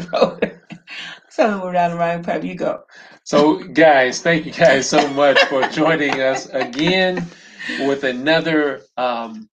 the 0.00 0.10
road. 0.10 0.60
So 1.30 1.62
we're 1.62 1.72
down 1.72 1.92
the 1.92 2.26
pipe. 2.26 2.42
You 2.42 2.56
go. 2.56 2.82
So, 3.22 3.62
guys, 3.62 4.20
thank 4.20 4.44
you 4.44 4.50
guys 4.50 4.88
so 4.88 5.06
much 5.10 5.38
for 5.44 5.62
joining 5.68 6.20
us 6.20 6.46
again 6.46 7.24
with 7.82 8.02
another 8.02 8.80
um, 8.96 9.48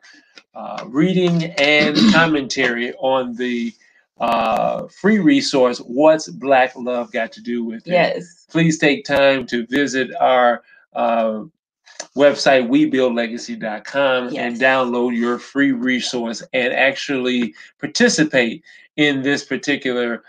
uh, 0.55 0.84
reading 0.88 1.44
and 1.59 1.95
commentary 2.12 2.94
on 2.95 3.35
the 3.35 3.71
uh, 4.20 4.88
free 4.88 5.20
resource, 5.20 5.80
What's 5.80 6.27
Black 6.30 6.76
Love 6.76 7.12
Got 7.12 7.32
to 7.34 7.41
Do 7.41 7.63
with 7.63 7.85
It? 7.88 7.91
Yes. 7.91 8.48
Please 8.49 8.80
take 8.80 9.05
time 9.05 9.46
to 9.48 9.68
visit 9.68 10.09
our 10.20 10.63
uh, 10.93 11.43
website, 12.16 12.68
webuildlegacy.com, 12.70 14.35
and 14.35 14.59
download 14.59 15.16
your 15.16 15.38
free 15.38 15.71
resource 15.73 16.41
and 16.54 16.73
actually 16.73 17.54
participate 17.80 18.63
in 18.98 19.21
this 19.21 19.43
particular 19.43 20.23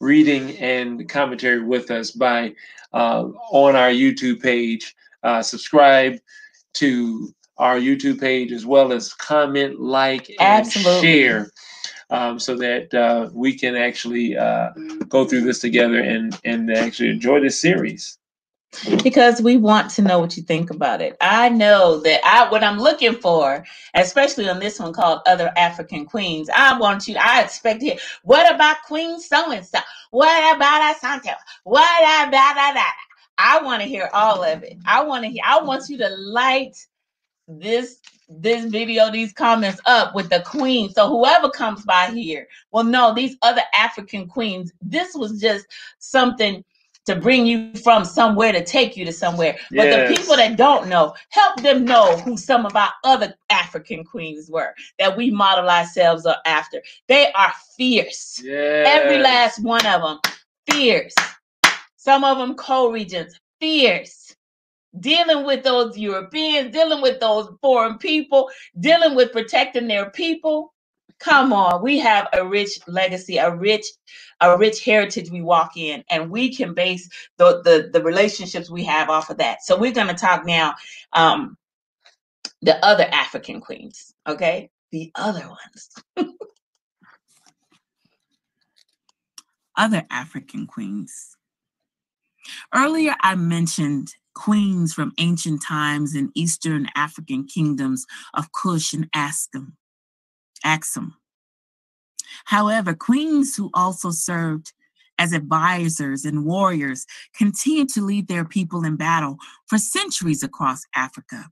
reading 0.00 0.56
and 0.58 1.08
commentary 1.08 1.62
with 1.62 1.90
us 1.90 2.10
by 2.10 2.54
uh, 2.92 3.28
on 3.50 3.76
our 3.76 3.90
YouTube 3.90 4.40
page. 4.42 4.94
Uh, 5.22 5.42
subscribe 5.42 6.18
to 6.74 7.34
our 7.56 7.76
YouTube 7.76 8.20
page 8.20 8.52
as 8.52 8.66
well 8.66 8.92
as 8.92 9.14
comment, 9.14 9.80
like, 9.80 10.28
and 10.28 10.66
Absolutely. 10.66 11.02
share. 11.02 11.50
Um, 12.10 12.38
so 12.38 12.54
that 12.58 12.92
uh, 12.92 13.30
we 13.32 13.58
can 13.58 13.76
actually 13.76 14.36
uh, 14.36 14.70
go 15.08 15.24
through 15.24 15.40
this 15.40 15.58
together 15.58 16.00
and 16.00 16.38
and 16.44 16.70
actually 16.70 17.08
enjoy 17.08 17.40
this 17.40 17.58
series. 17.58 18.18
Because 19.02 19.40
we 19.40 19.56
want 19.56 19.90
to 19.92 20.02
know 20.02 20.18
what 20.18 20.36
you 20.36 20.42
think 20.42 20.70
about 20.70 21.00
it. 21.00 21.16
I 21.20 21.48
know 21.48 22.00
that 22.00 22.20
I 22.24 22.50
what 22.50 22.64
I'm 22.64 22.78
looking 22.78 23.14
for, 23.14 23.64
especially 23.94 24.48
on 24.48 24.58
this 24.58 24.78
one 24.78 24.92
called 24.92 25.20
Other 25.26 25.52
African 25.56 26.06
Queens. 26.06 26.48
I 26.54 26.78
want 26.78 27.06
you. 27.08 27.16
I 27.20 27.42
expect 27.42 27.82
it. 27.82 28.00
What 28.22 28.52
about 28.54 28.82
Queen 28.82 29.20
so 29.20 29.50
and 29.50 29.64
so? 29.64 29.78
What 30.10 30.56
about 30.56 30.96
Asante? 30.96 31.34
What 31.64 32.02
about 32.28 32.54
that? 32.54 32.94
I 33.38 33.60
want 33.62 33.82
to 33.82 33.88
hear 33.88 34.10
all 34.12 34.44
of 34.44 34.62
it. 34.62 34.76
I 34.86 35.02
want 35.02 35.24
to 35.24 35.30
hear. 35.30 35.42
I 35.44 35.60
want 35.62 35.88
you 35.88 35.98
to 35.98 36.08
light 36.08 36.76
this 37.48 38.00
this 38.28 38.64
video, 38.64 39.10
these 39.10 39.32
comments 39.32 39.80
up 39.86 40.14
with 40.14 40.30
the 40.30 40.40
queen. 40.46 40.90
So 40.90 41.08
whoever 41.08 41.50
comes 41.50 41.84
by 41.84 42.06
here 42.06 42.48
well, 42.70 42.84
no, 42.84 43.14
these 43.14 43.36
other 43.42 43.62
African 43.74 44.26
queens. 44.26 44.72
This 44.80 45.14
was 45.14 45.40
just 45.40 45.66
something 45.98 46.64
to 47.06 47.16
bring 47.16 47.46
you 47.46 47.74
from 47.76 48.04
somewhere 48.04 48.52
to 48.52 48.64
take 48.64 48.96
you 48.96 49.04
to 49.04 49.12
somewhere. 49.12 49.56
But 49.70 49.90
the 49.90 50.14
people 50.16 50.36
that 50.36 50.56
don't 50.56 50.88
know, 50.88 51.14
help 51.30 51.60
them 51.60 51.84
know 51.84 52.16
who 52.18 52.36
some 52.36 52.66
of 52.66 52.74
our 52.76 52.90
other 53.04 53.34
African 53.50 54.04
queens 54.04 54.50
were 54.50 54.74
that 54.98 55.16
we 55.16 55.30
model 55.30 55.68
ourselves 55.68 56.26
after. 56.46 56.82
They 57.08 57.32
are 57.32 57.52
fierce. 57.76 58.40
Yeah. 58.42 58.84
Every 58.86 59.18
last 59.18 59.62
one 59.62 59.86
of 59.86 60.02
them, 60.02 60.18
fierce. 60.70 61.14
Some 61.96 62.24
of 62.24 62.38
them 62.38 62.54
co-regents, 62.54 63.38
fierce. 63.60 64.36
Dealing 65.00 65.44
with 65.44 65.64
those 65.64 65.98
Europeans, 65.98 66.72
dealing 66.72 67.02
with 67.02 67.18
those 67.18 67.48
foreign 67.60 67.98
people, 67.98 68.50
dealing 68.78 69.16
with 69.16 69.32
protecting 69.32 69.88
their 69.88 70.10
people. 70.10 70.73
Come 71.20 71.52
on, 71.52 71.82
we 71.82 71.98
have 71.98 72.28
a 72.32 72.46
rich 72.46 72.78
legacy, 72.86 73.38
a 73.38 73.54
rich, 73.54 73.86
a 74.40 74.58
rich 74.58 74.84
heritage 74.84 75.30
we 75.30 75.42
walk 75.42 75.76
in, 75.76 76.04
and 76.10 76.30
we 76.30 76.54
can 76.54 76.74
base 76.74 77.08
the 77.38 77.62
the, 77.62 77.90
the 77.92 78.02
relationships 78.02 78.70
we 78.70 78.84
have 78.84 79.08
off 79.08 79.30
of 79.30 79.38
that. 79.38 79.62
So 79.62 79.78
we're 79.78 79.92
going 79.92 80.08
to 80.08 80.14
talk 80.14 80.44
now, 80.44 80.74
um, 81.12 81.56
the 82.62 82.84
other 82.84 83.04
African 83.10 83.60
queens, 83.60 84.12
okay, 84.26 84.70
the 84.90 85.12
other 85.14 85.48
ones. 85.48 86.30
other 89.76 90.04
African 90.10 90.66
queens. 90.66 91.36
Earlier, 92.74 93.14
I 93.20 93.34
mentioned 93.36 94.14
queens 94.34 94.92
from 94.92 95.12
ancient 95.18 95.62
times 95.66 96.14
in 96.14 96.30
Eastern 96.34 96.88
African 96.94 97.44
kingdoms 97.44 98.04
of 98.34 98.52
Kush 98.52 98.92
and 98.92 99.10
Askim. 99.12 99.72
Axum. 100.64 101.16
However, 102.46 102.94
queens 102.94 103.54
who 103.54 103.70
also 103.74 104.10
served 104.10 104.72
as 105.18 105.32
advisors 105.32 106.24
and 106.24 106.44
warriors 106.44 107.06
continued 107.36 107.88
to 107.90 108.04
lead 108.04 108.26
their 108.26 108.44
people 108.44 108.84
in 108.84 108.96
battle 108.96 109.36
for 109.68 109.78
centuries 109.78 110.42
across 110.42 110.82
Africa, 110.94 111.46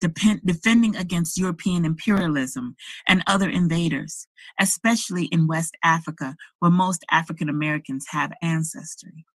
depend, 0.00 0.40
defending 0.44 0.94
against 0.94 1.38
European 1.38 1.84
imperialism 1.84 2.76
and 3.08 3.22
other 3.26 3.48
invaders, 3.48 4.28
especially 4.60 5.24
in 5.26 5.48
West 5.48 5.76
Africa, 5.82 6.36
where 6.60 6.70
most 6.70 7.04
African 7.10 7.48
Americans 7.48 8.06
have 8.10 8.32
ancestry. 8.42 9.26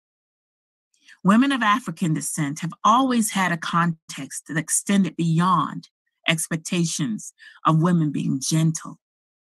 Women 1.25 1.53
of 1.53 1.63
African 1.63 2.15
descent 2.15 2.61
have 2.61 2.73
always 2.85 3.31
had 3.31 3.53
a 3.53 3.57
context 3.57 4.45
that 4.49 4.57
extended 4.57 5.17
beyond 5.17 5.89
expectations 6.29 7.33
of 7.65 7.83
women 7.83 8.11
being 8.11 8.41
gentle, 8.41 8.99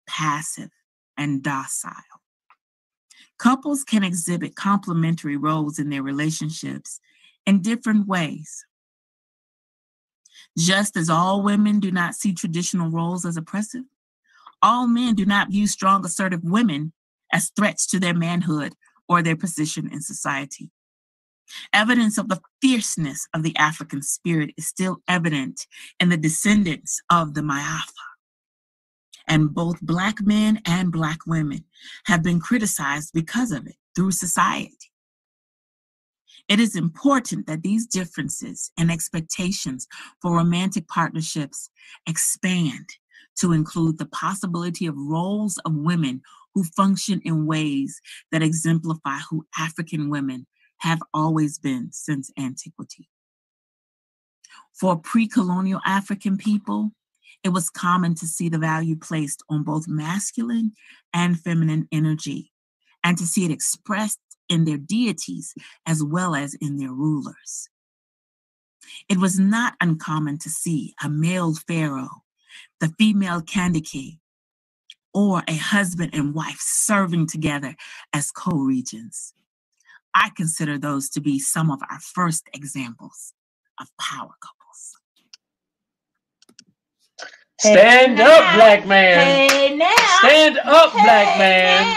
passive, 0.07 0.69
and 1.17 1.43
docile. 1.43 1.93
Couples 3.37 3.83
can 3.83 4.03
exhibit 4.03 4.55
complementary 4.55 5.37
roles 5.37 5.79
in 5.79 5.89
their 5.89 6.03
relationships 6.03 6.99
in 7.45 7.61
different 7.61 8.07
ways. 8.07 8.65
Just 10.57 10.95
as 10.95 11.09
all 11.09 11.43
women 11.43 11.79
do 11.79 11.91
not 11.91 12.15
see 12.15 12.33
traditional 12.33 12.89
roles 12.89 13.25
as 13.25 13.35
oppressive, 13.35 13.83
all 14.61 14.87
men 14.87 15.15
do 15.15 15.25
not 15.25 15.49
view 15.49 15.67
strong, 15.67 16.05
assertive 16.05 16.43
women 16.43 16.93
as 17.31 17.51
threats 17.55 17.85
to 17.87 17.99
their 17.99 18.13
manhood 18.13 18.73
or 19.07 19.21
their 19.21 19.35
position 19.35 19.89
in 19.91 20.01
society. 20.01 20.71
Evidence 21.73 22.17
of 22.17 22.29
the 22.29 22.41
fierceness 22.61 23.27
of 23.33 23.43
the 23.43 23.55
African 23.57 24.01
spirit 24.01 24.51
is 24.57 24.67
still 24.67 25.01
evident 25.07 25.67
in 25.99 26.09
the 26.09 26.17
descendants 26.17 27.01
of 27.11 27.33
the 27.33 27.41
Maafa. 27.41 28.14
And 29.27 29.53
both 29.53 29.81
Black 29.81 30.21
men 30.21 30.61
and 30.65 30.91
Black 30.91 31.19
women 31.25 31.65
have 32.05 32.23
been 32.23 32.39
criticized 32.39 33.11
because 33.13 33.51
of 33.51 33.65
it 33.65 33.75
through 33.95 34.11
society. 34.11 34.91
It 36.47 36.59
is 36.59 36.75
important 36.75 37.47
that 37.47 37.63
these 37.63 37.87
differences 37.87 38.71
and 38.77 38.91
expectations 38.91 39.87
for 40.21 40.35
romantic 40.35 40.87
partnerships 40.87 41.69
expand 42.07 42.85
to 43.39 43.51
include 43.51 43.97
the 43.97 44.05
possibility 44.05 44.85
of 44.85 44.95
roles 44.95 45.57
of 45.65 45.75
women 45.75 46.21
who 46.53 46.63
function 46.63 47.21
in 47.25 47.45
ways 47.45 47.99
that 48.31 48.43
exemplify 48.43 49.17
who 49.29 49.45
African 49.57 50.09
women 50.09 50.45
have 50.77 51.01
always 51.13 51.57
been 51.57 51.89
since 51.91 52.31
antiquity. 52.37 53.09
For 54.79 54.97
pre 54.97 55.27
colonial 55.27 55.81
African 55.85 56.37
people, 56.37 56.91
it 57.45 57.53
was 57.53 57.69
common 57.69 58.15
to 58.15 58.25
see 58.25 58.49
the 58.49 58.57
value 58.57 58.95
placed 58.95 59.43
on 59.49 59.63
both 59.63 59.87
masculine 59.87 60.73
and 61.13 61.39
feminine 61.39 61.87
energy, 61.91 62.51
and 63.03 63.19
to 63.19 63.27
see 63.27 63.45
it 63.45 63.51
expressed 63.51 64.19
in 64.49 64.65
their 64.65 64.79
deities 64.79 65.53
as 65.85 66.03
well 66.03 66.33
as 66.33 66.55
in 66.55 66.77
their 66.77 66.91
rulers. 66.91 67.69
It 69.07 69.19
was 69.19 69.37
not 69.37 69.75
uncommon 69.79 70.39
to 70.39 70.49
see 70.49 70.95
a 71.03 71.07
male 71.07 71.53
pharaoh, 71.53 72.23
the 72.79 72.91
female 72.97 73.41
Kandake, 73.41 74.17
or 75.13 75.43
a 75.47 75.55
husband 75.55 76.15
and 76.15 76.33
wife 76.33 76.57
serving 76.59 77.27
together 77.27 77.75
as 78.11 78.31
co 78.31 78.57
regents. 78.57 79.35
I 80.15 80.31
consider 80.35 80.79
those 80.79 81.09
to 81.11 81.21
be 81.21 81.37
some 81.37 81.69
of 81.69 81.79
our 81.91 81.99
first 81.99 82.49
examples 82.55 83.33
of 83.79 83.87
power 84.01 84.33
couples. 84.41 84.64
Stand 87.71 88.19
up, 88.19 88.55
black 88.55 88.85
man. 88.87 89.49
Hey 89.49 89.75
now, 89.75 89.93
Stand 90.19 90.57
up, 90.59 90.91
black 90.93 91.37
man. 91.37 91.87
now. 91.93 91.95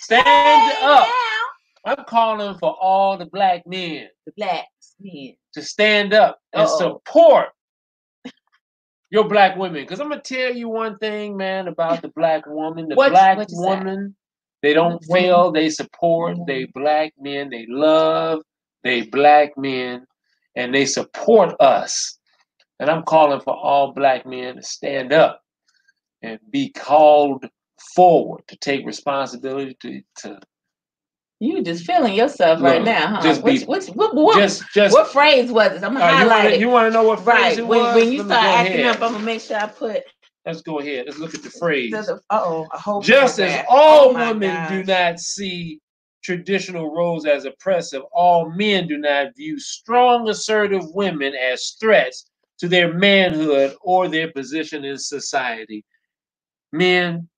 Stand 0.00 0.26
Hey 0.72 0.84
up. 0.84 1.06
now. 1.06 1.92
I'm 1.98 2.04
calling 2.06 2.56
for 2.58 2.74
all 2.80 3.16
the 3.16 3.26
black 3.26 3.66
men 3.66 4.08
The 4.26 4.32
black 4.36 4.66
men. 5.00 5.34
to 5.54 5.62
stand 5.62 6.12
up 6.12 6.38
and 6.52 6.62
Uh-oh. 6.62 6.78
support 6.78 7.48
your 9.10 9.28
black 9.28 9.56
women. 9.56 9.82
Because 9.84 10.00
I'm 10.00 10.08
gonna 10.08 10.20
tell 10.20 10.52
you 10.54 10.68
one 10.68 10.98
thing, 10.98 11.36
man, 11.36 11.68
about 11.68 12.02
the 12.02 12.08
black 12.08 12.44
woman. 12.46 12.88
The 12.88 12.96
What- 12.96 13.10
black 13.12 13.38
what 13.38 13.48
woman 13.52 14.16
They 14.62 14.72
don't 14.72 15.00
Women. 15.08 15.22
fail. 15.24 15.52
They 15.52 15.70
support. 15.70 16.34
Mm-hmm. 16.34 16.44
They 16.46 16.64
black 16.64 17.12
men. 17.20 17.50
They 17.50 17.66
love. 17.68 18.40
They 18.82 19.02
black 19.02 19.56
men, 19.56 20.06
and 20.56 20.74
they 20.74 20.86
support 20.86 21.54
us. 21.60 22.15
And 22.78 22.90
I'm 22.90 23.02
calling 23.04 23.40
for 23.40 23.54
all 23.54 23.92
black 23.92 24.26
men 24.26 24.56
to 24.56 24.62
stand 24.62 25.12
up 25.12 25.40
and 26.22 26.38
be 26.50 26.70
called 26.70 27.44
forward 27.94 28.42
to 28.48 28.56
take 28.56 28.86
responsibility 28.86 29.76
to, 29.82 30.02
to 30.22 30.40
You 31.40 31.62
just 31.62 31.84
feeling 31.84 32.14
yourself 32.14 32.60
right 32.60 32.76
Look, 32.78 32.86
now, 32.86 33.06
huh? 33.16 33.22
just 33.22 33.42
Which, 33.42 33.60
be- 33.60 33.66
which, 33.66 33.86
what, 33.88 34.14
what, 34.14 34.36
just 34.38 34.62
just. 34.74 34.92
what 34.94 35.08
phrase 35.08 35.50
was 35.50 35.72
it? 35.72 35.84
I'm 35.84 35.94
gonna 35.94 36.04
uh, 36.04 36.08
you 36.10 36.16
highlight 36.16 36.44
want 36.44 36.54
it. 36.54 36.60
you 36.60 36.68
want 36.68 36.86
to 36.86 36.90
know 36.92 37.02
what 37.02 37.20
phrase 37.20 37.42
right. 37.42 37.58
it 37.58 37.66
When, 37.66 37.80
was? 37.80 37.94
when 37.96 38.12
you 38.12 38.18
Let 38.22 38.26
start 38.26 38.44
acting 38.44 38.80
ahead. 38.80 38.96
up, 38.96 39.02
I'm 39.02 39.12
gonna 39.12 39.24
make 39.24 39.40
sure 39.40 39.56
I 39.56 39.66
put. 39.66 40.02
Let's 40.44 40.62
go 40.62 40.78
ahead. 40.78 41.06
Let's 41.06 41.18
look 41.18 41.34
at 41.34 41.42
the 41.42 41.50
phrase. 41.50 41.94
Oh, 42.30 42.66
I 42.72 42.78
hope. 42.78 43.04
Just 43.04 43.38
as 43.40 43.52
that. 43.52 43.66
all 43.68 44.10
Oh 44.10 44.14
women 44.14 44.68
do 44.68 44.84
not 44.84 45.18
see 45.18 45.80
traditional 46.22 46.94
roles 46.94 47.26
as 47.26 47.44
oppressive, 47.44 48.02
all 48.12 48.50
men 48.50 48.88
do 48.88 48.96
not 48.98 49.34
view 49.36 49.58
strong, 49.58 50.28
assertive 50.28 50.82
women 50.94 51.34
as 51.34 51.76
threats 51.80 52.30
to 52.58 52.68
their 52.68 52.92
manhood 52.94 53.74
or 53.80 54.08
their 54.08 54.30
position 54.32 54.84
in 54.84 54.98
society. 54.98 55.84
Men, 56.72 57.28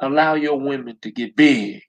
allow 0.00 0.34
your 0.34 0.58
women 0.60 0.96
to 1.02 1.10
get 1.10 1.36
big. 1.36 1.82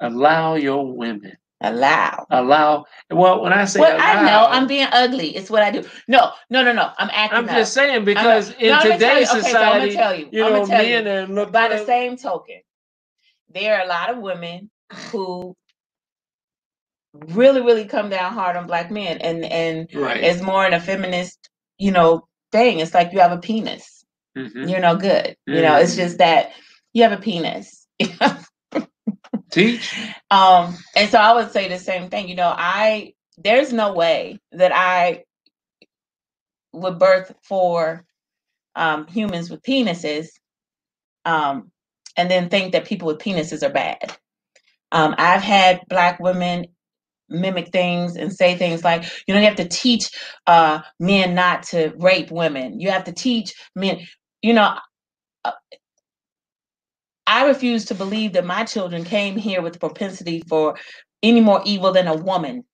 Allow 0.00 0.54
your 0.56 0.92
women. 0.92 1.32
allow. 1.62 2.26
Allow. 2.30 2.84
Well, 3.10 3.42
when 3.42 3.52
I 3.52 3.64
say 3.64 3.80
Well, 3.80 3.96
I 3.98 4.26
know 4.26 4.46
I'm 4.50 4.66
being 4.66 4.88
ugly. 4.92 5.34
It's 5.34 5.50
what 5.50 5.62
I 5.62 5.70
do. 5.70 5.84
No, 6.06 6.32
no, 6.50 6.62
no, 6.62 6.72
no. 6.72 6.92
I'm 6.98 7.08
acting 7.12 7.38
I'm 7.38 7.48
up. 7.48 7.56
just 7.56 7.72
saying 7.72 7.96
I'm 7.96 8.04
because 8.04 8.50
in 8.58 8.68
no, 8.68 8.74
I'm 8.74 8.82
gonna 8.88 8.98
tell 8.98 9.16
today's 9.16 9.32
you. 9.32 9.40
Okay, 9.40 9.50
so 9.52 9.58
I'm 9.58 9.78
gonna 9.78 9.90
society, 9.90 9.94
tell 9.96 10.14
you. 10.14 10.28
you 10.32 10.44
I'm 10.44 10.52
know, 10.52 10.58
gonna 10.60 10.70
tell 10.70 10.82
men 10.84 11.04
you. 11.04 11.10
are 11.10 11.26
looked 11.26 11.52
By 11.52 11.68
the 11.68 11.82
uh, 11.82 11.86
same 11.86 12.16
token, 12.16 12.60
there 13.54 13.78
are 13.78 13.84
a 13.84 13.88
lot 13.88 14.10
of 14.10 14.18
women 14.18 14.70
who 15.10 15.56
really, 17.28 17.60
really 17.62 17.84
come 17.86 18.08
down 18.10 18.32
hard 18.32 18.56
on 18.56 18.66
black 18.66 18.90
men, 18.90 19.18
and 19.18 19.44
and 19.44 19.88
right. 19.94 20.22
it's 20.22 20.42
more 20.42 20.66
in 20.66 20.72
a 20.74 20.80
feminist, 20.80 21.50
you 21.78 21.90
know, 21.90 22.26
thing. 22.52 22.80
It's 22.80 22.94
like 22.94 23.12
you 23.12 23.20
have 23.20 23.32
a 23.32 23.38
penis. 23.38 24.04
Mhm. 24.36 24.68
You're 24.70 24.80
no 24.80 24.96
good. 24.96 25.36
You 25.46 25.62
know, 25.62 25.76
it's 25.76 25.94
Mm. 25.94 25.96
just 25.96 26.18
that 26.18 26.50
you 26.92 27.02
have 27.02 27.12
a 27.12 27.18
penis. 27.18 27.86
Teach. 29.50 29.94
um, 30.30 30.76
and 30.96 31.08
so 31.10 31.18
I 31.18 31.32
would 31.34 31.52
say 31.52 31.68
the 31.68 31.78
same 31.78 32.10
thing. 32.10 32.28
You 32.28 32.34
know, 32.34 32.52
I 32.56 33.14
there's 33.38 33.72
no 33.72 33.92
way 33.94 34.38
that 34.52 34.72
I 34.74 35.24
would 36.72 36.98
birth 36.98 37.34
for 37.42 38.04
um, 38.74 39.06
humans 39.06 39.50
with 39.50 39.62
penises, 39.62 40.28
um, 41.24 41.70
and 42.16 42.30
then 42.30 42.48
think 42.48 42.72
that 42.72 42.86
people 42.86 43.08
with 43.08 43.18
penises 43.18 43.62
are 43.62 43.72
bad. 43.72 44.16
Um, 44.92 45.14
I've 45.18 45.42
had 45.42 45.82
black 45.88 46.20
women 46.20 46.66
mimic 47.28 47.72
things 47.72 48.16
and 48.16 48.32
say 48.32 48.56
things 48.56 48.84
like, 48.84 49.04
you 49.26 49.34
know, 49.34 49.40
you 49.40 49.46
have 49.46 49.56
to 49.56 49.68
teach 49.68 50.10
uh, 50.46 50.80
men 51.00 51.34
not 51.34 51.64
to 51.64 51.92
rape 51.98 52.30
women. 52.30 52.80
You 52.80 52.90
have 52.90 53.04
to 53.04 53.12
teach 53.12 53.54
men, 53.74 54.06
you 54.42 54.54
know. 54.54 54.76
uh, 55.44 55.52
I 57.26 57.46
refuse 57.46 57.86
to 57.86 57.94
believe 57.94 58.34
that 58.34 58.46
my 58.46 58.64
children 58.64 59.04
came 59.04 59.36
here 59.36 59.60
with 59.60 59.72
the 59.72 59.78
propensity 59.78 60.42
for 60.48 60.76
any 61.22 61.40
more 61.40 61.60
evil 61.64 61.92
than 61.92 62.06
a 62.06 62.14
woman. 62.14 62.64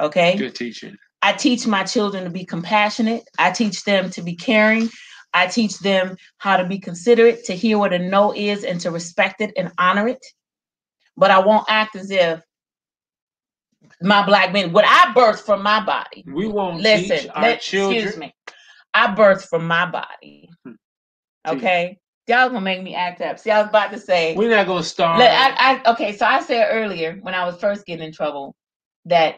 Okay. 0.00 0.36
Good 0.36 0.54
teaching. 0.54 0.96
I 1.20 1.32
teach 1.32 1.66
my 1.66 1.82
children 1.82 2.24
to 2.24 2.30
be 2.30 2.44
compassionate. 2.44 3.24
I 3.38 3.50
teach 3.50 3.84
them 3.84 4.10
to 4.10 4.22
be 4.22 4.36
caring. 4.36 4.88
I 5.34 5.46
teach 5.46 5.78
them 5.80 6.16
how 6.38 6.56
to 6.56 6.64
be 6.64 6.78
considerate, 6.78 7.44
to 7.44 7.54
hear 7.54 7.76
what 7.76 7.92
a 7.92 7.98
no 7.98 8.32
is, 8.34 8.64
and 8.64 8.80
to 8.80 8.90
respect 8.90 9.40
it 9.40 9.52
and 9.56 9.72
honor 9.78 10.08
it. 10.08 10.24
But 11.16 11.30
I 11.30 11.40
won't 11.40 11.66
act 11.68 11.96
as 11.96 12.10
if 12.10 12.40
my 14.02 14.24
black 14.24 14.52
men, 14.52 14.72
what 14.72 14.84
I 14.86 15.12
birthed 15.14 15.40
from 15.40 15.62
my 15.62 15.84
body. 15.84 16.24
We 16.26 16.48
won't 16.48 16.80
Listen, 16.82 17.18
teach 17.18 17.28
our 17.34 17.42
let- 17.42 17.60
children. 17.60 17.98
excuse 18.02 18.16
me. 18.18 18.34
I 18.94 19.14
birthed 19.14 19.48
from 19.48 19.66
my 19.66 19.86
body. 19.90 20.48
Hmm. 20.64 20.72
Okay. 21.46 21.98
Y'all 22.26 22.48
gonna 22.48 22.60
make 22.60 22.82
me 22.82 22.94
act 22.94 23.20
up. 23.20 23.38
See, 23.38 23.50
I 23.50 23.60
was 23.60 23.70
about 23.70 23.90
to 23.92 23.98
say. 23.98 24.34
We're 24.36 24.50
not 24.50 24.66
gonna 24.66 24.82
start. 24.82 25.20
I, 25.20 25.80
I 25.86 25.92
okay, 25.92 26.16
so 26.16 26.26
I 26.26 26.40
said 26.42 26.68
earlier 26.70 27.18
when 27.22 27.34
I 27.34 27.46
was 27.46 27.56
first 27.58 27.86
getting 27.86 28.06
in 28.06 28.12
trouble 28.12 28.54
that 29.06 29.36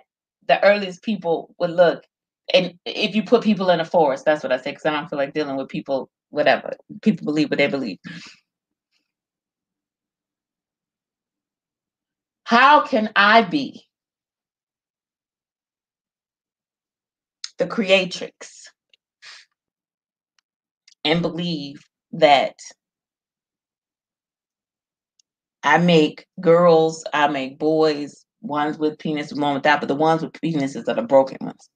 the 0.49 0.63
earliest 0.65 1.03
people 1.03 1.55
would 1.59 1.71
look 1.71 2.05
and 2.53 2.75
if 2.85 3.15
you 3.15 3.23
put 3.23 3.43
people 3.45 3.71
in 3.71 3.81
a 3.81 3.85
forest, 3.85 4.25
that's 4.25 4.43
what 4.43 4.53
I 4.53 4.57
say, 4.59 4.71
because 4.71 4.87
I 4.87 4.91
don't 4.91 5.09
feel 5.09 5.19
like 5.19 5.33
dealing 5.35 5.57
with 5.57 5.69
people, 5.69 6.11
whatever. 6.31 6.73
People 7.03 7.25
believe 7.25 7.51
what 7.51 7.59
they 7.59 7.69
believe. 7.69 7.99
How 12.45 12.85
can 12.87 13.13
I 13.15 13.43
be 13.43 13.85
the 17.61 17.67
creatrix 17.67 18.73
and 21.05 21.21
believe 21.21 21.85
that 22.13 22.55
I 25.63 25.77
make 25.77 26.27
girls, 26.41 27.05
I 27.13 27.29
make 27.29 27.59
boys, 27.59 28.25
ones 28.41 28.79
with 28.79 28.99
penis, 28.99 29.35
one 29.35 29.55
without, 29.55 29.81
but 29.81 29.89
the 29.89 29.95
ones 29.95 30.23
with 30.23 30.33
penises 30.33 30.89
are 30.89 30.95
the 30.95 31.03
broken 31.03 31.37
ones. 31.43 31.69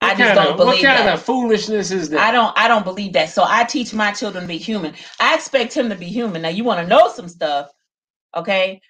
I 0.00 0.16
just 0.16 0.34
don't 0.34 0.54
of, 0.54 0.58
What 0.58 0.66
believe 0.66 0.82
kind 0.82 1.06
that. 1.06 1.14
of 1.14 1.22
foolishness 1.22 1.92
is 1.92 2.08
that? 2.10 2.18
I 2.18 2.32
don't 2.32 2.52
I 2.58 2.66
don't 2.66 2.84
believe 2.84 3.12
that. 3.12 3.30
So 3.30 3.44
I 3.46 3.62
teach 3.62 3.94
my 3.94 4.10
children 4.10 4.42
to 4.42 4.48
be 4.48 4.58
human. 4.58 4.94
I 5.20 5.36
expect 5.36 5.74
him 5.74 5.88
to 5.90 5.94
be 5.94 6.06
human. 6.06 6.42
Now 6.42 6.48
you 6.48 6.64
want 6.64 6.80
to 6.80 6.88
know 6.88 7.08
some 7.08 7.28
stuff, 7.28 7.70
okay? 8.36 8.80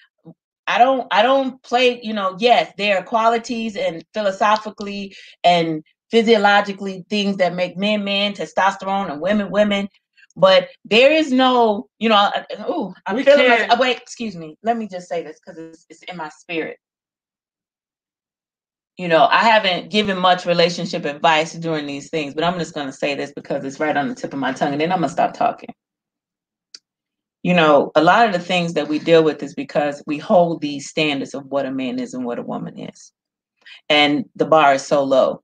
I 0.67 0.79
don't 0.79 1.07
I 1.13 1.23
don't 1.23 1.63
play, 1.63 2.01
you 2.03 2.15
know, 2.15 2.37
yes, 2.39 2.73
there 2.79 2.99
are 2.99 3.05
qualities 3.05 3.77
and 3.77 4.05
philosophically 4.15 5.17
and 5.45 5.83
physiologically 6.11 7.05
things 7.11 7.39
that 7.39 7.55
make 7.55 7.77
men 7.77 8.05
men, 8.05 8.35
testosterone 8.35 9.11
and 9.13 9.21
women 9.21 9.51
women, 9.51 9.89
but 10.37 10.69
there 10.85 11.13
is 11.13 11.33
no, 11.33 11.89
you 11.99 12.09
know, 12.09 12.31
oh, 12.61 12.95
I'm 13.07 13.17
We 13.17 13.25
feeling 13.25 13.49
my, 13.49 13.57
can't- 13.59 13.73
uh, 13.73 13.77
wait, 13.81 13.99
excuse 13.99 14.37
me. 14.37 14.57
Let 14.63 14.77
me 14.79 14.89
just 14.89 15.09
say 15.09 15.23
this 15.25 15.39
cuz 15.47 15.59
it's, 15.59 15.87
it's 15.91 16.03
in 16.05 16.17
my 16.17 16.31
spirit. 16.31 16.79
You 18.99 19.09
know, 19.09 19.27
I 19.27 19.45
haven't 19.45 19.91
given 19.91 20.19
much 20.19 20.47
relationship 20.47 21.05
advice 21.07 21.55
during 21.55 21.87
these 21.87 22.11
things, 22.11 22.35
but 22.35 22.45
I'm 22.45 22.59
just 22.59 22.75
going 22.75 22.87
to 22.89 22.93
say 22.93 23.15
this 23.17 23.33
because 23.35 23.65
it's 23.65 23.81
right 23.81 23.97
on 23.97 24.09
the 24.09 24.15
tip 24.15 24.33
of 24.35 24.41
my 24.41 24.53
tongue 24.53 24.73
and 24.73 24.81
then 24.81 24.93
I'm 24.93 24.99
going 25.01 25.09
to 25.09 25.13
stop 25.15 25.35
talking. 25.35 25.71
You 27.43 27.55
know, 27.55 27.91
a 27.97 28.03
lot 28.03 28.27
of 28.27 28.33
the 28.33 28.39
things 28.39 28.75
that 28.75 28.89
we 28.89 28.99
deal 28.99 29.25
with 29.25 29.43
is 29.43 29.55
because 29.55 30.03
we 30.07 30.19
hold 30.19 30.61
these 30.61 30.89
standards 30.89 31.35
of 31.35 31.45
what 31.47 31.67
a 31.67 31.73
man 31.73 31.99
is 31.99 32.15
and 32.15 32.25
what 32.25 32.39
a 32.39 32.43
woman 32.43 32.79
is. 32.79 33.13
And 33.89 34.25
the 34.37 34.45
bar 34.45 34.75
is 34.75 34.83
so 34.87 35.03
low. 35.03 35.43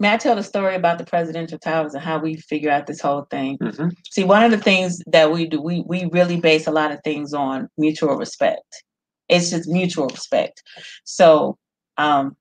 May 0.00 0.12
I 0.14 0.16
tell 0.16 0.34
the 0.34 0.42
story 0.42 0.74
about 0.74 0.98
the 0.98 1.04
presidential 1.04 1.58
towers 1.58 1.94
and 1.94 2.02
how 2.02 2.18
we 2.18 2.36
figure 2.36 2.70
out 2.70 2.86
this 2.86 3.00
whole 3.00 3.26
thing? 3.30 3.58
Mhm. 3.58 3.92
See, 4.10 4.24
one 4.24 4.42
of 4.42 4.50
the 4.50 4.58
things 4.58 5.00
that 5.06 5.30
we 5.30 5.46
do, 5.46 5.60
we 5.60 5.82
we 5.86 6.06
really 6.06 6.40
base 6.40 6.66
a 6.66 6.72
lot 6.72 6.90
of 6.90 7.00
things 7.04 7.34
on 7.34 7.68
mutual 7.76 8.16
respect. 8.16 8.82
It's 9.28 9.50
just 9.50 9.68
mutual 9.68 10.08
respect. 10.08 10.62
So 11.04 11.56
um 11.98 12.36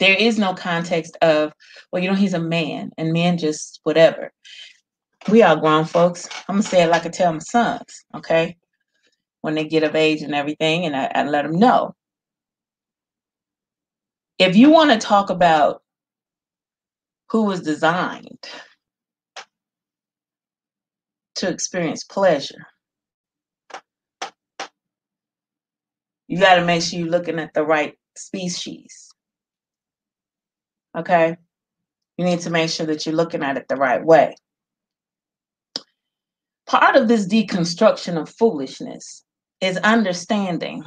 there 0.00 0.16
is 0.16 0.38
no 0.38 0.54
context 0.54 1.16
of, 1.22 1.52
well, 1.92 2.02
you 2.02 2.08
know, 2.08 2.16
he's 2.16 2.34
a 2.34 2.40
man 2.40 2.90
and 2.98 3.12
men 3.12 3.38
just 3.38 3.80
whatever. 3.84 4.32
We 5.30 5.42
are 5.42 5.56
grown 5.56 5.86
folks. 5.86 6.28
I'm 6.48 6.56
gonna 6.56 6.62
say 6.62 6.82
it 6.82 6.90
like 6.90 7.06
I 7.06 7.08
tell 7.08 7.32
my 7.32 7.38
sons, 7.38 8.04
okay? 8.14 8.56
When 9.40 9.54
they 9.54 9.64
get 9.66 9.82
of 9.82 9.94
age 9.94 10.22
and 10.22 10.34
everything, 10.34 10.84
and 10.84 10.94
I, 10.94 11.10
I 11.14 11.24
let 11.24 11.42
them 11.42 11.58
know. 11.58 11.94
If 14.38 14.56
you 14.56 14.70
want 14.70 14.90
to 14.90 14.98
talk 14.98 15.30
about 15.30 15.82
who 17.30 17.44
was 17.44 17.62
designed 17.62 18.48
to 21.36 21.48
experience 21.48 22.04
pleasure, 22.04 22.66
you 26.28 26.38
got 26.38 26.56
to 26.56 26.64
make 26.64 26.82
sure 26.82 26.98
you're 26.98 27.08
looking 27.08 27.38
at 27.38 27.54
the 27.54 27.64
right 27.64 27.94
species. 28.16 29.08
Okay? 30.96 31.36
You 32.18 32.24
need 32.24 32.40
to 32.40 32.50
make 32.50 32.70
sure 32.70 32.86
that 32.86 33.06
you're 33.06 33.14
looking 33.14 33.42
at 33.42 33.56
it 33.56 33.66
the 33.68 33.76
right 33.76 34.04
way. 34.04 34.34
Part 36.66 36.96
of 36.96 37.08
this 37.08 37.26
deconstruction 37.26 38.20
of 38.20 38.28
foolishness 38.30 39.24
is 39.60 39.76
understanding 39.78 40.82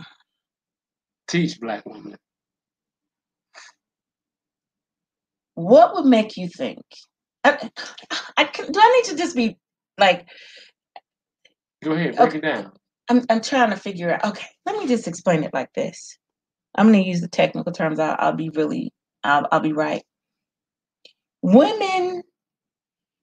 Teach 1.27 1.59
black 1.59 1.85
women. 1.85 2.15
what 5.55 5.93
would 5.95 6.05
make 6.05 6.37
you 6.37 6.47
think. 6.47 6.81
I, 7.43 7.69
I, 8.37 8.43
do 8.45 8.79
I 8.79 9.01
need 9.01 9.11
to 9.11 9.17
just 9.17 9.35
be 9.35 9.57
like 9.97 10.27
Go 11.83 11.91
ahead, 11.91 12.15
break 12.15 12.29
Okay. 12.29 12.37
it 12.39 12.41
down. 12.41 12.71
I'm 13.09 13.23
I'm 13.29 13.41
trying 13.41 13.69
to 13.69 13.75
figure 13.77 14.11
out. 14.11 14.25
Okay, 14.25 14.47
let 14.65 14.77
me 14.77 14.87
just 14.87 15.07
explain 15.07 15.43
it 15.43 15.53
like 15.53 15.71
this. 15.73 16.17
I'm 16.75 16.91
going 16.91 17.03
to 17.03 17.09
use 17.09 17.21
the 17.21 17.27
technical 17.27 17.71
terms. 17.71 17.99
I'll, 17.99 18.15
I'll 18.19 18.33
be 18.35 18.49
really, 18.49 18.93
I'll, 19.23 19.47
I'll 19.51 19.59
be 19.59 19.73
right. 19.73 20.03
Women, 21.41 22.21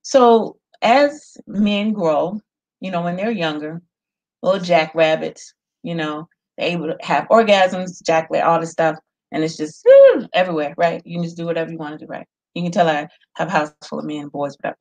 so 0.02 0.56
as 0.84 1.36
men 1.46 1.92
grow, 1.92 2.40
you 2.80 2.90
know, 2.90 3.02
when 3.02 3.16
they're 3.16 3.30
younger, 3.30 3.82
little 4.42 4.60
jackrabbits, 4.60 5.54
you 5.82 5.94
know, 5.94 6.28
they're 6.56 6.68
able 6.68 6.86
to 6.86 6.96
have 7.00 7.26
orgasms, 7.28 8.02
jacklet, 8.02 8.44
all 8.44 8.60
this 8.60 8.70
stuff, 8.70 8.96
and 9.32 9.42
it's 9.42 9.56
just 9.56 9.84
everywhere, 10.32 10.74
right? 10.76 11.02
You 11.04 11.16
can 11.16 11.24
just 11.24 11.36
do 11.36 11.46
whatever 11.46 11.72
you 11.72 11.78
want 11.78 11.98
to 11.98 12.06
do, 12.06 12.10
right? 12.10 12.26
You 12.54 12.62
can 12.62 12.70
tell 12.70 12.88
I 12.88 13.08
have 13.34 13.48
a 13.48 13.50
house 13.50 13.72
full 13.82 13.98
of 13.98 14.04
men, 14.04 14.28
boys, 14.28 14.56
whatever. 14.58 14.76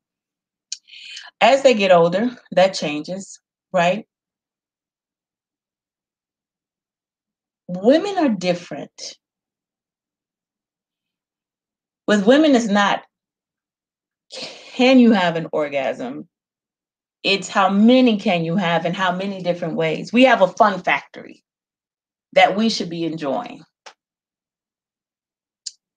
As 1.42 1.64
they 1.64 1.74
get 1.74 1.92
older, 1.92 2.30
that 2.52 2.74
changes, 2.74 3.40
right? 3.72 4.06
Women 7.68 8.18
are 8.18 8.30
different. 8.30 9.18
With 12.08 12.28
women, 12.28 12.54
it's 12.54 12.68
not 12.68 13.02
can 14.74 14.98
you 14.98 15.12
have 15.12 15.36
an 15.36 15.48
orgasm? 15.52 16.28
It's 17.22 17.48
how 17.48 17.70
many 17.70 18.18
can 18.18 18.44
you 18.44 18.56
have 18.56 18.86
and 18.86 18.96
how 18.96 19.16
many 19.16 19.42
different 19.42 19.76
ways. 19.76 20.12
We 20.12 20.24
have 20.24 20.42
a 20.42 20.48
fun 20.48 20.82
factory 20.82 21.44
that 22.34 22.58
we 22.58 22.70
should 22.70 22.90
be 22.90 23.06
enjoying. 23.06 23.64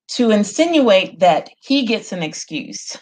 To 0.09 0.30
insinuate 0.30 1.21
that 1.21 1.49
he 1.61 1.87
gets 1.87 2.12
an 2.12 2.23
excuse 2.23 2.97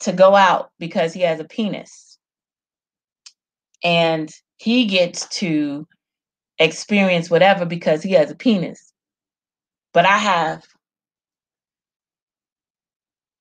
to 0.00 0.12
go 0.12 0.34
out 0.34 0.70
because 0.78 1.12
he 1.12 1.20
has 1.20 1.38
a 1.38 1.44
penis 1.44 2.18
and 3.84 4.32
he 4.56 4.86
gets 4.86 5.28
to 5.40 5.86
experience 6.58 7.30
whatever 7.30 7.66
because 7.66 8.02
he 8.02 8.12
has 8.12 8.30
a 8.30 8.34
penis. 8.34 8.92
But 9.92 10.06
I 10.06 10.16
have 10.16 10.64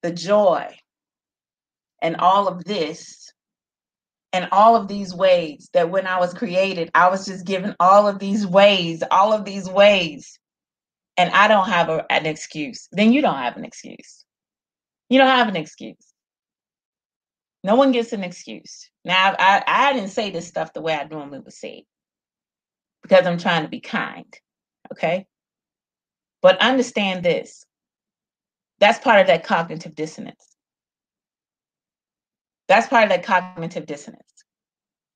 the 0.05 0.11
joy 0.11 0.67
and 1.99 2.17
all 2.17 2.47
of 2.47 2.63
this 2.63 3.33
and 4.33 4.47
all 4.51 4.75
of 4.75 4.87
these 4.87 5.15
ways 5.15 5.69
that 5.73 5.89
when 5.89 6.05
I 6.05 6.19
was 6.19 6.31
created, 6.31 6.91
I 6.93 7.09
was 7.09 7.25
just 7.25 7.43
given 7.43 7.75
all 7.79 8.07
of 8.07 8.19
these 8.19 8.45
ways, 8.45 9.01
all 9.09 9.33
of 9.33 9.45
these 9.45 9.67
ways, 9.67 10.37
and 11.17 11.31
I 11.31 11.47
don't 11.47 11.69
have 11.69 11.89
a, 11.89 12.05
an 12.11 12.27
excuse, 12.27 12.87
then 12.91 13.13
you 13.13 13.23
don't 13.23 13.37
have 13.37 13.57
an 13.57 13.65
excuse. 13.65 14.25
You 15.09 15.17
don't 15.17 15.27
have 15.27 15.47
an 15.47 15.55
excuse. 15.55 16.13
No 17.63 17.73
one 17.73 17.91
gets 17.91 18.13
an 18.13 18.23
excuse. 18.23 18.91
Now, 19.03 19.35
I, 19.39 19.63
I 19.65 19.93
didn't 19.93 20.09
say 20.09 20.29
this 20.29 20.47
stuff 20.47 20.71
the 20.73 20.81
way 20.81 20.93
I 20.93 21.05
normally 21.05 21.39
would 21.39 21.51
say 21.51 21.77
it 21.77 21.85
because 23.01 23.25
I'm 23.25 23.39
trying 23.39 23.63
to 23.63 23.69
be 23.69 23.79
kind. 23.79 24.31
Okay. 24.91 25.25
But 26.43 26.61
understand 26.61 27.25
this 27.25 27.65
that's 28.79 28.99
part 28.99 29.21
of 29.21 29.27
that 29.27 29.43
cognitive 29.43 29.95
dissonance. 29.95 30.55
That's 32.67 32.87
part 32.87 33.03
of 33.03 33.09
that 33.09 33.23
cognitive 33.23 33.85
dissonance. 33.85 34.23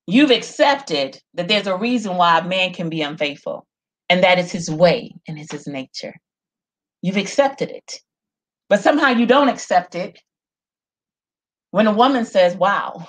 You've 0.06 0.30
accepted 0.30 1.20
that 1.34 1.48
there's 1.48 1.66
a 1.66 1.76
reason 1.76 2.16
why 2.16 2.38
a 2.38 2.44
man 2.46 2.72
can 2.72 2.88
be 2.88 3.02
unfaithful, 3.02 3.66
and 4.08 4.22
that 4.24 4.38
is 4.38 4.50
his 4.50 4.70
way 4.70 5.14
and 5.28 5.38
it's 5.38 5.52
his 5.52 5.66
nature. 5.66 6.14
You've 7.02 7.16
accepted 7.16 7.70
it. 7.70 8.00
But 8.68 8.80
somehow 8.80 9.08
you 9.08 9.26
don't 9.26 9.48
accept 9.48 9.94
it 9.94 10.20
when 11.70 11.86
a 11.86 11.92
woman 11.92 12.24
says, 12.24 12.56
Wow, 12.56 13.08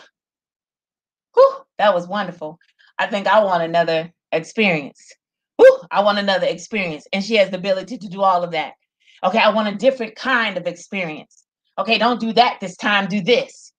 whew, 1.34 1.56
that 1.78 1.94
was 1.94 2.08
wonderful. 2.08 2.60
I 2.98 3.08
think 3.08 3.28
I 3.28 3.44
want 3.44 3.64
another 3.64 4.12
experience. 4.32 5.12
Whew, 5.58 5.82
I 5.92 6.02
want 6.02 6.20
another 6.20 6.48
experience. 6.48 7.06
And 7.14 7.24
she 7.24 7.36
has 7.36 7.50
the 7.50 7.58
ability 7.58 7.98
to 8.00 8.08
do 8.08 8.22
all 8.22 8.44
of 8.44 8.52
that. 8.52 8.74
Okay, 9.24 9.40
I 9.40 9.50
want 9.50 9.74
a 9.74 9.78
different 9.78 10.16
kind 10.16 10.58
of 10.58 10.68
experience. 10.68 11.44
Okay, 11.78 11.98
don't 11.98 12.20
do 12.20 12.34
that 12.34 12.60
this 12.60 12.76
time, 12.76 13.08
do 13.08 13.22
this. 13.22 13.72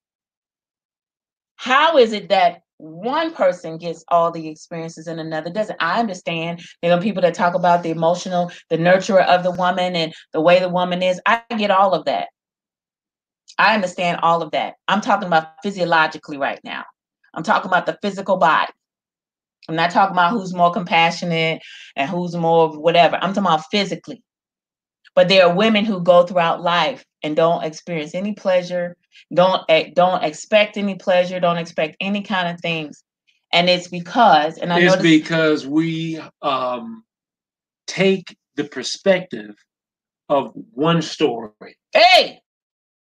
How 1.56 1.96
is 1.99 2.12
it 2.12 2.28
that 2.28 2.62
one 2.78 3.32
person 3.32 3.78
gets 3.78 4.04
all 4.08 4.32
the 4.32 4.49
experiences 4.49 5.06
and 5.06 5.20
another 5.20 5.50
doesn't? 5.50 5.76
I 5.80 6.00
understand 6.00 6.62
there 6.80 6.92
are 6.92 7.00
people 7.00 7.22
that 7.22 7.34
talk 7.34 7.54
about 7.54 7.82
the 7.82 7.90
emotional, 7.90 8.50
the 8.70 8.78
nurturer 8.78 9.25
of 9.26 9.42
the 9.44 9.52
woman 9.52 9.94
and 9.94 10.12
the 10.32 10.40
way 10.40 10.58
the 10.58 10.68
woman 10.68 11.02
is. 11.02 11.20
I 11.26 11.42
get 11.56 11.70
all 11.70 11.94
of 11.94 12.04
that. 12.06 12.28
I 13.58 13.75
understand 13.75 14.20
all 14.22 14.42
of 14.42 14.50
that. 14.52 14.75
I'm 14.88 15.00
talking 15.00 15.26
about 15.26 15.49
physiologically 15.62 16.38
right 16.38 16.61
now. 16.64 16.84
I'm 17.34 17.42
talking 17.42 17.68
about 17.68 17.87
the 17.87 17.99
physical 18.02 18.37
body. 18.37 18.72
I'm 19.68 19.76
not 19.76 19.90
talking 19.90 20.14
about 20.14 20.32
who's 20.32 20.54
more 20.54 20.72
compassionate 20.72 21.62
and 21.94 22.11
who's 22.11 22.34
more 22.34 22.76
whatever. 22.78 23.16
I'm 23.16 23.32
talking 23.32 23.46
about 23.46 23.64
physically. 23.70 24.22
But 25.14 25.28
there 25.28 25.47
are 25.47 25.54
women 25.54 25.85
who 25.85 26.00
go 26.00 26.25
throughout 26.25 26.62
life 26.62 27.04
and 27.23 27.37
don't 27.37 27.64
experience 27.64 28.14
any 28.14 28.35
pleasure, 28.35 28.97
don't 29.33 29.62
don't 29.95 30.25
expect 30.25 30.76
any 30.76 30.95
pleasure, 30.95 31.38
don't 31.38 31.59
expect 31.59 31.97
any 32.00 32.23
kind 32.23 32.49
of 32.49 32.61
things, 32.61 33.04
and 33.52 33.69
it's 33.69 33.88
because 33.88 34.59
and 34.59 34.73
I 34.73 34.78
it's 34.78 34.97
noticed, 34.97 35.02
because 35.02 35.66
we 35.66 36.21
um, 36.40 37.04
take 37.87 38.37
the 38.57 38.64
perspective 38.64 39.54
of 40.28 40.52
one 40.73 41.02
story. 41.02 41.76
Hey, 41.92 42.40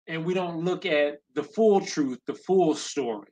and 0.07 0.25
we 0.25 0.33
don't 0.33 0.63
look 0.63 0.85
at 0.85 1.19
the 1.35 1.43
full 1.43 1.81
truth, 1.81 2.19
the 2.25 2.33
full 2.33 2.73
story. 2.75 3.27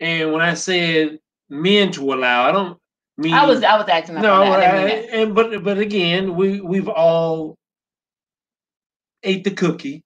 And 0.00 0.32
when 0.32 0.40
I 0.40 0.54
said 0.54 1.18
men 1.50 1.92
to 1.92 2.14
allow, 2.14 2.48
I 2.48 2.52
don't 2.52 2.78
I 3.28 3.46
was 3.46 3.62
I 3.62 3.76
was 3.76 3.88
acting 3.88 4.16
up 4.16 4.22
no. 4.22 4.42
I 4.42 4.60
didn't 4.60 4.64
I- 4.64 5.06
that. 5.06 5.14
and 5.14 5.34
but 5.34 5.62
but 5.62 5.78
again, 5.78 6.36
we 6.36 6.60
we've 6.60 6.88
all 6.88 7.56
ate 9.22 9.44
the 9.44 9.50
cookie 9.50 10.02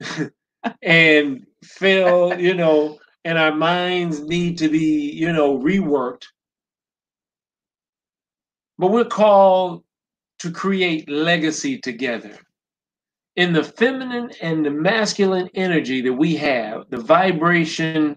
and 0.82 1.46
feel, 1.62 2.38
you 2.38 2.54
know, 2.54 2.98
and 3.24 3.38
our 3.38 3.54
minds 3.54 4.20
need 4.22 4.58
to 4.58 4.68
be, 4.68 5.10
you 5.12 5.32
know, 5.32 5.58
reworked. 5.58 6.24
But 8.78 8.88
we're 8.88 9.04
called 9.04 9.84
to 10.40 10.50
create 10.50 11.08
legacy 11.08 11.78
together. 11.78 12.36
In 13.36 13.52
the 13.52 13.64
feminine 13.64 14.30
and 14.42 14.64
the 14.64 14.70
masculine 14.70 15.48
energy 15.54 16.02
that 16.02 16.12
we 16.12 16.36
have, 16.36 16.88
the 16.90 16.98
vibration 16.98 18.16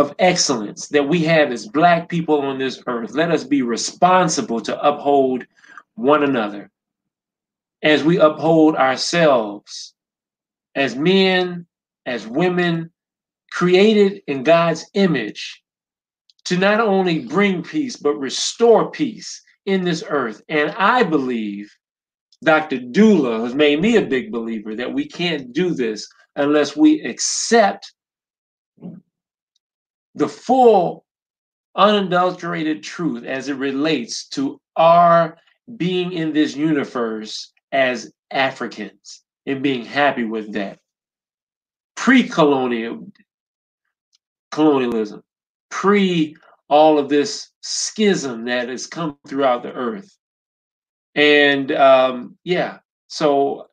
of 0.00 0.14
excellence 0.18 0.88
that 0.88 1.06
we 1.06 1.22
have 1.24 1.52
as 1.52 1.68
Black 1.68 2.08
people 2.08 2.40
on 2.40 2.58
this 2.58 2.82
earth, 2.86 3.12
let 3.12 3.30
us 3.30 3.44
be 3.44 3.60
responsible 3.62 4.60
to 4.62 4.80
uphold 4.82 5.44
one 5.94 6.24
another 6.24 6.70
as 7.82 8.02
we 8.02 8.18
uphold 8.18 8.76
ourselves 8.76 9.94
as 10.74 10.96
men, 10.96 11.66
as 12.06 12.26
women, 12.26 12.90
created 13.52 14.22
in 14.26 14.42
God's 14.42 14.86
image 14.94 15.62
to 16.46 16.56
not 16.56 16.80
only 16.80 17.20
bring 17.20 17.62
peace, 17.62 17.96
but 17.96 18.14
restore 18.14 18.90
peace 18.90 19.42
in 19.66 19.84
this 19.84 20.02
earth. 20.08 20.42
And 20.48 20.70
I 20.78 21.02
believe 21.02 21.70
Dr. 22.42 22.78
Dula 22.78 23.42
has 23.42 23.54
made 23.54 23.82
me 23.82 23.96
a 23.96 24.06
big 24.06 24.32
believer 24.32 24.74
that 24.76 24.92
we 24.92 25.06
can't 25.06 25.52
do 25.52 25.74
this 25.74 26.08
unless 26.36 26.74
we 26.74 27.02
accept 27.02 27.92
the 30.14 30.28
full, 30.28 31.04
unadulterated 31.74 32.82
truth 32.82 33.24
as 33.24 33.48
it 33.48 33.54
relates 33.54 34.26
to 34.28 34.60
our 34.76 35.38
being 35.76 36.12
in 36.12 36.32
this 36.32 36.56
universe 36.56 37.52
as 37.72 38.12
Africans 38.30 39.22
and 39.46 39.62
being 39.62 39.84
happy 39.84 40.24
with 40.24 40.52
that. 40.52 40.78
Pre-colonial 41.96 43.06
colonialism, 44.50 45.22
pre 45.70 46.36
all 46.68 46.98
of 46.98 47.08
this 47.08 47.50
schism 47.60 48.44
that 48.44 48.68
has 48.68 48.86
come 48.86 49.18
throughout 49.26 49.62
the 49.62 49.72
earth. 49.72 50.16
And 51.14 51.72
um, 51.72 52.36
yeah, 52.44 52.78
so 53.08 53.69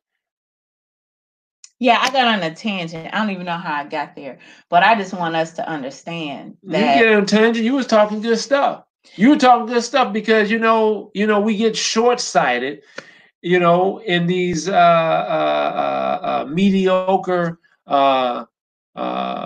Yeah, 1.78 1.98
I 2.00 2.10
got 2.10 2.26
on 2.26 2.42
a 2.42 2.54
tangent. 2.54 3.08
I 3.12 3.18
don't 3.18 3.30
even 3.30 3.46
know 3.46 3.56
how 3.56 3.74
I 3.74 3.84
got 3.84 4.16
there, 4.16 4.38
but 4.68 4.82
I 4.82 4.94
just 4.96 5.12
want 5.14 5.36
us 5.36 5.52
to 5.54 5.68
understand 5.68 6.56
that 6.64 6.96
you 6.96 7.04
get 7.04 7.14
on 7.14 7.26
tangent. 7.26 7.64
You 7.64 7.74
was 7.74 7.86
talking 7.86 8.20
good 8.20 8.38
stuff. 8.38 8.84
You 9.14 9.30
were 9.30 9.36
talking 9.36 9.66
good 9.66 9.82
stuff 9.82 10.12
because 10.12 10.50
you 10.50 10.58
know, 10.58 11.10
you 11.14 11.26
know, 11.26 11.40
we 11.40 11.56
get 11.56 11.76
short-sighted, 11.76 12.82
you 13.42 13.60
know, 13.60 13.98
in 13.98 14.26
these 14.26 14.68
uh, 14.68 14.72
uh, 14.72 14.76
uh, 14.76 16.26
uh, 16.26 16.44
mediocre 16.46 17.58
uh, 17.86 18.44
uh, 18.96 19.37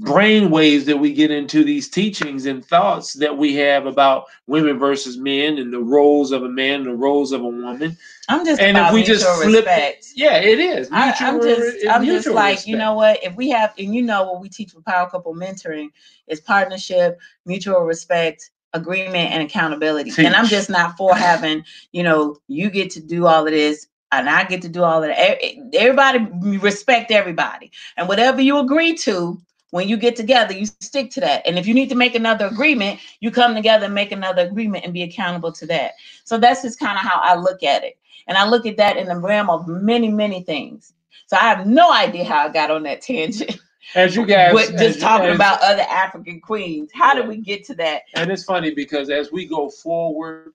brain 0.00 0.50
waves 0.50 0.84
that 0.86 0.98
we 0.98 1.12
get 1.12 1.30
into 1.30 1.64
these 1.64 1.88
teachings 1.88 2.46
and 2.46 2.64
thoughts 2.64 3.14
that 3.14 3.36
we 3.36 3.54
have 3.54 3.86
about 3.86 4.26
women 4.46 4.78
versus 4.78 5.16
men 5.16 5.58
and 5.58 5.72
the 5.72 5.80
roles 5.80 6.32
of 6.32 6.42
a 6.42 6.48
man, 6.48 6.80
and 6.80 6.86
the 6.86 6.94
roles 6.94 7.32
of 7.32 7.40
a 7.40 7.48
woman. 7.48 7.96
I'm 8.28 8.44
just 8.44 8.60
And 8.60 8.76
if 8.76 8.92
we 8.92 9.02
just 9.02 9.26
flip, 9.42 9.64
respect. 9.64 10.08
yeah, 10.14 10.36
it 10.36 10.58
is. 10.58 10.88
I, 10.90 11.14
I'm 11.20 11.40
just, 11.40 11.76
I'm 11.88 12.04
just 12.04 12.26
mutual 12.26 12.34
like, 12.34 12.66
you 12.66 12.76
know 12.76 12.94
what? 12.94 13.22
If 13.22 13.36
we 13.36 13.48
have, 13.50 13.72
and 13.78 13.94
you 13.94 14.02
know 14.02 14.24
what 14.24 14.40
we 14.40 14.48
teach 14.48 14.74
with 14.74 14.84
Power 14.84 15.08
Couple 15.08 15.34
Mentoring 15.34 15.88
is 16.26 16.40
partnership, 16.40 17.18
mutual 17.44 17.80
respect, 17.80 18.50
agreement, 18.72 19.32
and 19.32 19.42
accountability. 19.42 20.12
And 20.18 20.34
I'm 20.34 20.46
just 20.46 20.70
not 20.70 20.96
for 20.96 21.14
having, 21.14 21.64
you 21.92 22.02
know, 22.02 22.36
you 22.48 22.70
get 22.70 22.90
to 22.90 23.00
do 23.00 23.26
all 23.26 23.46
of 23.46 23.52
this 23.52 23.86
and 24.12 24.28
I 24.28 24.44
get 24.44 24.62
to 24.62 24.68
do 24.68 24.82
all 24.82 25.02
of 25.02 25.08
that. 25.08 25.74
Everybody 25.74 26.26
respect 26.58 27.10
everybody, 27.10 27.72
and 27.96 28.08
whatever 28.08 28.40
you 28.40 28.58
agree 28.58 28.94
to, 28.98 29.40
when 29.70 29.88
you 29.88 29.96
get 29.96 30.16
together, 30.16 30.54
you 30.54 30.66
stick 30.66 31.10
to 31.12 31.20
that. 31.20 31.46
And 31.46 31.58
if 31.58 31.66
you 31.66 31.74
need 31.74 31.88
to 31.88 31.94
make 31.94 32.14
another 32.14 32.46
agreement, 32.46 33.00
you 33.20 33.30
come 33.30 33.54
together 33.54 33.86
and 33.86 33.94
make 33.94 34.12
another 34.12 34.42
agreement 34.42 34.84
and 34.84 34.92
be 34.92 35.02
accountable 35.02 35.52
to 35.52 35.66
that. 35.66 35.92
So 36.24 36.38
that's 36.38 36.62
just 36.62 36.78
kind 36.78 36.96
of 36.96 37.04
how 37.04 37.20
I 37.22 37.34
look 37.34 37.62
at 37.62 37.82
it. 37.82 37.98
And 38.28 38.36
I 38.36 38.46
look 38.46 38.66
at 38.66 38.76
that 38.76 38.96
in 38.96 39.08
the 39.08 39.16
realm 39.16 39.50
of 39.50 39.66
many, 39.66 40.08
many 40.08 40.42
things. 40.42 40.92
So 41.26 41.36
I 41.36 41.40
have 41.40 41.66
no 41.66 41.92
idea 41.92 42.24
how 42.24 42.46
I 42.46 42.52
got 42.52 42.70
on 42.70 42.84
that 42.84 43.00
tangent. 43.02 43.58
As 43.94 44.16
you 44.16 44.26
guys, 44.26 44.70
as 44.70 44.80
just 44.80 45.00
talking 45.00 45.30
about 45.30 45.60
other 45.62 45.82
African 45.82 46.40
queens. 46.40 46.90
How 46.92 47.14
did 47.14 47.28
we 47.28 47.36
get 47.36 47.64
to 47.66 47.74
that? 47.76 48.02
And 48.14 48.32
it's 48.32 48.42
funny 48.42 48.74
because 48.74 49.10
as 49.10 49.30
we 49.30 49.46
go 49.46 49.70
forward, 49.70 50.52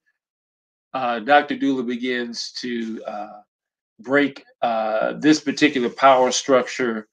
uh, 0.94 1.20
Dr. 1.20 1.56
Dula 1.56 1.84
begins 1.84 2.52
to 2.60 3.02
uh, 3.06 3.42
break 4.00 4.44
uh, 4.62 5.14
this 5.14 5.40
particular 5.40 5.90
power 5.90 6.32
structure 6.32 7.08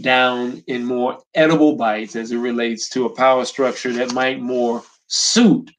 down 0.00 0.62
in 0.66 0.84
more 0.84 1.18
edible 1.34 1.76
bites 1.76 2.16
as 2.16 2.32
it 2.32 2.38
relates 2.38 2.88
to 2.90 3.06
a 3.06 3.14
power 3.14 3.44
structure 3.44 3.92
that 3.92 4.12
might 4.14 4.40
more 4.40 4.82
suit 5.06 5.70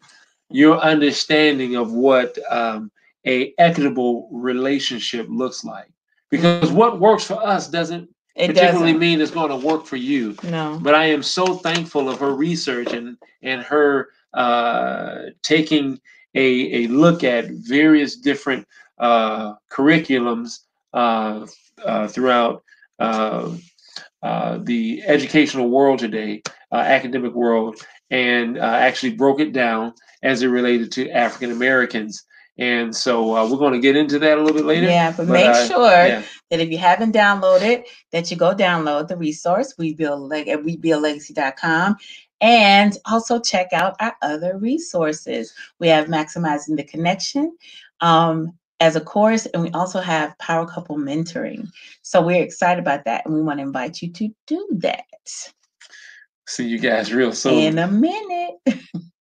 your 0.49 0.77
understanding 0.79 1.75
of 1.75 1.91
what 1.93 2.37
um, 2.51 2.91
a 3.25 3.53
equitable 3.57 4.29
relationship 4.31 5.25
looks 5.29 5.63
like. 5.63 5.89
Because 6.29 6.71
what 6.71 6.99
works 6.99 7.23
for 7.23 7.41
us 7.43 7.67
doesn't 7.67 8.09
It 8.35 8.47
particularly 8.47 8.93
doesn't. 8.93 8.99
mean 8.99 9.21
it's 9.21 9.31
going 9.31 9.49
to 9.49 9.65
work 9.67 9.85
for 9.85 9.97
you 9.97 10.35
No. 10.43 10.79
but 10.81 10.93
I 10.95 11.05
am 11.05 11.23
so 11.23 11.55
thankful 11.55 12.09
of 12.09 12.19
her 12.19 12.33
research 12.35 12.93
and 12.93 13.17
and 13.41 13.61
her 13.63 14.09
uh, 14.33 15.29
taking 15.43 15.99
a, 16.35 16.83
a 16.83 16.87
look 16.87 17.23
at 17.23 17.45
various 17.49 18.15
different 18.15 18.67
uh, 18.97 19.53
curriculums 19.69 20.59
uh, 20.93 21.45
uh, 21.85 22.07
throughout 22.07 22.63
uh, 24.23 24.57
the 24.61 25.03
educational 25.05 25.69
world 25.69 25.99
today, 25.99 26.41
uh, 26.71 26.77
academic 26.77 27.33
world, 27.33 27.75
and 28.09 28.57
uh, 28.57 28.61
actually 28.61 29.13
broke 29.13 29.39
it 29.39 29.51
down 29.51 29.93
as 30.23 30.41
it 30.41 30.47
related 30.47 30.91
to 30.93 31.09
African 31.09 31.51
Americans. 31.51 32.23
And 32.57 32.95
so 32.95 33.35
uh, 33.35 33.49
we're 33.49 33.57
going 33.57 33.73
to 33.73 33.79
get 33.79 33.95
into 33.95 34.19
that 34.19 34.37
a 34.37 34.41
little 34.41 34.55
bit 34.55 34.65
later. 34.65 34.87
Yeah, 34.87 35.11
but, 35.11 35.27
but, 35.27 35.33
make 35.33 35.47
uh, 35.47 35.67
sure 35.67 36.07
Yeah. 36.07 36.23
that 36.51 36.59
if 36.59 36.69
you 36.69 36.77
haven't 36.77 37.13
downloaded, 37.13 37.83
that 38.11 38.31
you 38.31 38.37
go 38.37 38.53
download 38.55 39.07
the 39.07 39.17
resource, 39.17 39.73
we 39.77 39.93
build 39.93 40.21
leg 40.21 40.47
at 40.47 40.61
webuildlegacy.com. 40.63 41.97
And 42.39 42.97
also 43.05 43.39
check 43.39 43.69
out 43.73 43.95
our 43.99 44.15
other 44.21 44.57
resources. 44.57 45.53
We 45.79 45.87
have 45.87 46.07
Maximizing 46.07 46.77
the 46.77 46.83
Connection 46.83 47.57
um, 48.01 48.53
as 48.83 48.97
a 48.97 49.01
course, 49.01 49.45
and 49.45 49.63
we 49.63 49.69
also 49.71 50.01
have 50.01 50.37
Power 50.39 50.67
Couple 50.67 50.97
Mentoring. 50.97 51.69
So 52.01 52.21
we're 52.21 52.43
excited 52.43 52.81
about 52.81 53.05
that, 53.05 53.25
and 53.25 53.33
we 53.33 53.41
want 53.41 53.59
to 53.59 53.63
invite 53.63 54.01
you 54.01 54.11
to 54.11 54.29
do 54.45 54.67
that 54.79 55.05
See 56.47 56.67
you 56.67 56.77
guys 56.77 57.13
real 57.13 57.31
soon. 57.31 57.53
in 57.53 57.79
a 57.79 57.87
minute. 57.87 58.55